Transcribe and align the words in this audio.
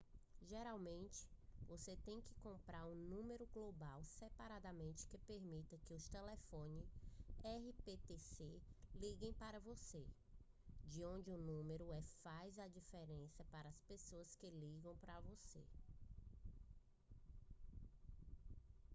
geralmente 0.49 1.29
você 1.67 1.95
tem 1.97 2.19
que 2.21 2.33
comprar 2.41 2.87
um 2.87 2.95
número 2.95 3.45
global 3.53 4.03
separadamente 4.03 5.05
que 5.05 5.17
permita 5.19 5.77
que 5.85 5.95
telefones 6.09 6.89
rptc 7.43 8.59
liguem 8.95 9.31
para 9.33 9.59
você 9.59 10.03
de 10.85 11.05
onde 11.05 11.29
o 11.29 11.37
número 11.37 11.91
é 11.91 12.01
faz 12.23 12.55
diferença 12.73 13.43
para 13.51 13.69
as 13.69 13.79
pessoas 13.83 14.33
que 14.37 14.49
ligam 14.49 14.97
para 14.97 15.19
você 15.19 15.63